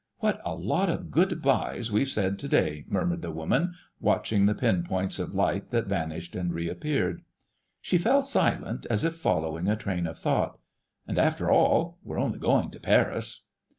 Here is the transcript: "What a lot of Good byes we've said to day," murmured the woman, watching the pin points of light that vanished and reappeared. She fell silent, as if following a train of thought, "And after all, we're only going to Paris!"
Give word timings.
"What 0.17 0.41
a 0.43 0.55
lot 0.55 0.89
of 0.89 1.11
Good 1.11 1.43
byes 1.43 1.91
we've 1.91 2.09
said 2.09 2.39
to 2.39 2.47
day," 2.47 2.85
murmured 2.87 3.21
the 3.21 3.29
woman, 3.29 3.75
watching 3.99 4.47
the 4.47 4.55
pin 4.55 4.81
points 4.83 5.19
of 5.19 5.35
light 5.35 5.69
that 5.69 5.85
vanished 5.85 6.35
and 6.35 6.51
reappeared. 6.51 7.21
She 7.81 7.99
fell 7.99 8.23
silent, 8.23 8.87
as 8.89 9.03
if 9.03 9.15
following 9.17 9.67
a 9.67 9.75
train 9.75 10.07
of 10.07 10.17
thought, 10.17 10.57
"And 11.07 11.19
after 11.19 11.51
all, 11.51 11.99
we're 12.01 12.17
only 12.17 12.39
going 12.39 12.71
to 12.71 12.79
Paris!" 12.79 13.43